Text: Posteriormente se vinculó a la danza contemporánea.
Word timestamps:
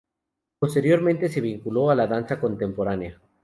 Posteriormente 0.57 1.29
se 1.29 1.41
vinculó 1.41 1.91
a 1.91 1.95
la 1.95 2.07
danza 2.07 2.39
contemporánea. 2.39 3.21